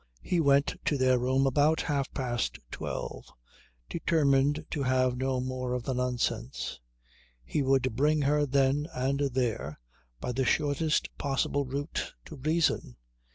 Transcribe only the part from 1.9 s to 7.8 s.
past twelve determined to have no more of the nonsense. He